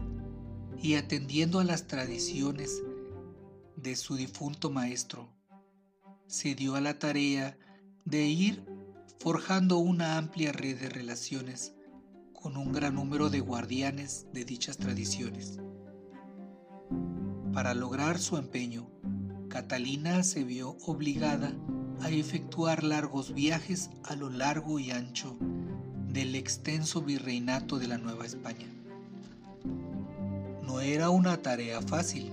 [0.82, 2.82] y atendiendo a las tradiciones
[3.75, 5.30] de su difunto maestro,
[6.27, 7.57] se dio a la tarea
[8.05, 8.63] de ir
[9.22, 11.74] forjando una amplia red de relaciones
[12.32, 15.59] con un gran número de guardianes de dichas tradiciones.
[17.53, 18.89] Para lograr su empeño,
[19.49, 21.51] Catalina se vio obligada
[21.99, 25.38] a efectuar largos viajes a lo largo y ancho
[26.07, 28.67] del extenso virreinato de la Nueva España.
[30.63, 32.32] No era una tarea fácil,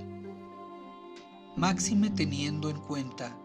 [1.57, 3.37] máxime teniendo en cuenta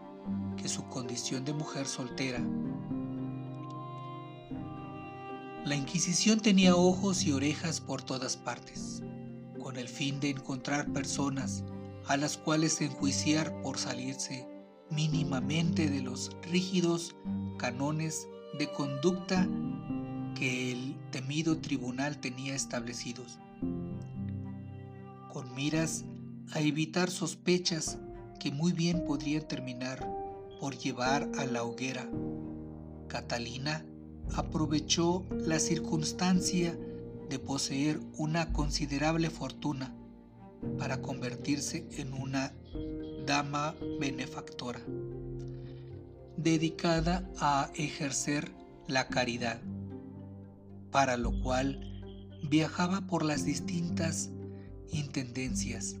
[0.56, 2.40] que su condición de mujer soltera.
[5.64, 9.00] La Inquisición tenía ojos y orejas por todas partes,
[9.62, 11.62] con el fin de encontrar personas
[12.08, 14.44] a las cuales enjuiciar por salirse
[14.90, 17.14] mínimamente de los rígidos
[17.58, 18.26] canones
[18.58, 19.48] de conducta
[20.34, 23.38] que el temido tribunal tenía establecidos,
[25.32, 26.04] con miras
[26.50, 27.98] a evitar sospechas
[28.40, 30.04] que muy bien podrían terminar
[30.58, 32.10] por llevar a la hoguera.
[33.06, 33.86] Catalina
[34.34, 36.76] aprovechó la circunstancia
[37.28, 39.94] de poseer una considerable fortuna
[40.78, 42.52] para convertirse en una
[43.26, 44.80] dama benefactora,
[46.36, 48.52] dedicada a ejercer
[48.86, 49.60] la caridad,
[50.90, 51.88] para lo cual
[52.48, 54.30] viajaba por las distintas
[54.90, 55.96] intendencias,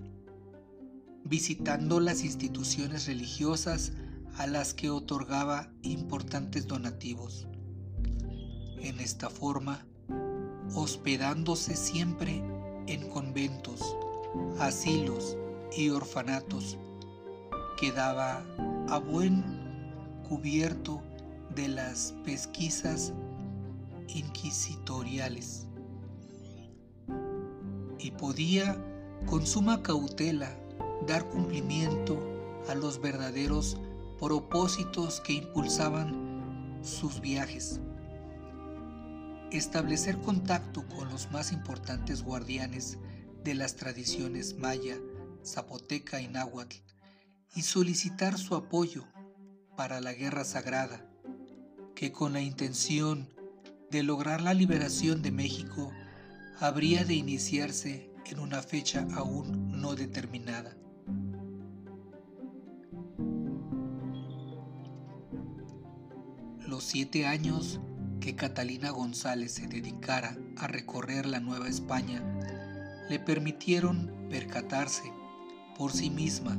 [1.24, 3.92] visitando las instituciones religiosas
[4.36, 7.46] a las que otorgaba importantes donativos.
[8.82, 9.86] En esta forma,
[10.74, 12.42] hospedándose siempre
[12.88, 13.96] en conventos,
[14.58, 15.36] asilos
[15.76, 16.78] y orfanatos,
[17.78, 18.44] quedaba
[18.88, 19.44] a buen
[20.28, 21.00] cubierto
[21.54, 23.12] de las pesquisas
[24.08, 25.68] inquisitoriales
[28.00, 28.76] y podía
[29.26, 30.58] con suma cautela
[31.06, 32.18] dar cumplimiento
[32.68, 33.78] a los verdaderos
[34.18, 37.80] propósitos que impulsaban sus viajes.
[39.52, 42.96] Establecer contacto con los más importantes guardianes
[43.44, 44.96] de las tradiciones maya,
[45.44, 46.76] zapoteca y náhuatl
[47.54, 49.04] y solicitar su apoyo
[49.76, 51.06] para la guerra sagrada,
[51.94, 53.28] que con la intención
[53.90, 55.92] de lograr la liberación de México
[56.58, 60.74] habría de iniciarse en una fecha aún no determinada.
[66.66, 67.80] Los siete años
[68.22, 72.22] que Catalina González se dedicara a recorrer la Nueva España
[73.10, 75.12] le permitieron percatarse
[75.76, 76.56] por sí misma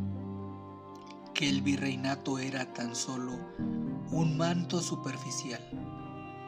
[1.33, 3.31] que el virreinato era tan solo
[4.11, 5.61] un manto superficial,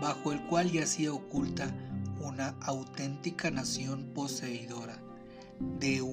[0.01, 1.73] bajo el cual yacía oculta
[2.19, 5.01] una auténtica nación poseedora
[5.79, 6.03] de,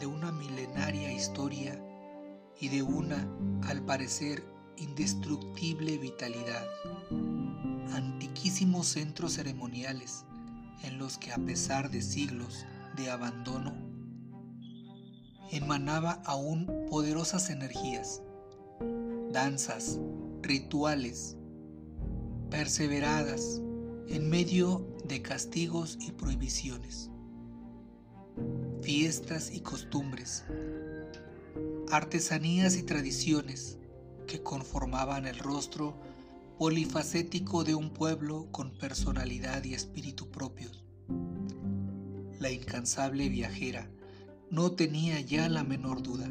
[0.00, 1.78] de una milenaria historia
[2.58, 3.28] y de una,
[3.68, 4.42] al parecer,
[4.78, 6.66] indestructible vitalidad.
[7.92, 10.24] Antiquísimos centros ceremoniales
[10.82, 12.66] en los que a pesar de siglos
[12.96, 13.74] de abandono,
[15.50, 18.22] emanaba aún poderosas energías,
[19.30, 19.98] danzas,
[20.42, 21.36] rituales,
[22.50, 23.60] perseveradas
[24.08, 27.10] en medio de castigos y prohibiciones,
[28.82, 30.44] fiestas y costumbres,
[31.90, 33.78] artesanías y tradiciones
[34.26, 36.00] que conformaban el rostro
[36.58, 40.84] polifacético de un pueblo con personalidad y espíritu propios.
[42.40, 43.90] La incansable viajera
[44.50, 46.30] no tenía ya la menor duda.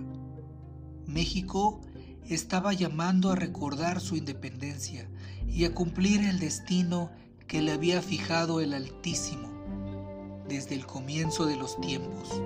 [1.06, 1.80] México
[2.28, 5.08] estaba llamando a recordar su independencia
[5.48, 7.12] y a cumplir el destino
[7.48, 9.52] que le había fijado el Altísimo
[10.48, 12.42] desde el comienzo de los tiempos.